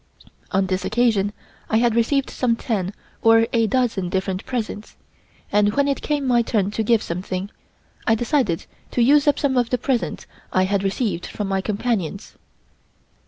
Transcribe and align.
On 0.49 0.65
this 0.65 0.83
occasion 0.83 1.31
I 1.69 1.77
had 1.77 1.93
received 1.93 2.31
some 2.31 2.55
ten 2.55 2.91
or 3.21 3.45
a 3.53 3.67
dozen 3.67 4.09
different 4.09 4.43
presents, 4.47 4.97
and 5.51 5.75
when 5.75 5.87
it 5.87 6.01
came 6.01 6.25
my 6.25 6.41
turn 6.41 6.71
to 6.71 6.81
give 6.81 7.03
something, 7.03 7.51
I 8.07 8.15
decided 8.15 8.65
to 8.93 9.03
use 9.03 9.27
up 9.27 9.37
some 9.37 9.57
of 9.57 9.69
the 9.69 9.77
presents 9.77 10.25
I 10.51 10.63
had 10.63 10.81
received 10.83 11.27
from 11.27 11.47
my 11.47 11.61
companions. 11.61 12.33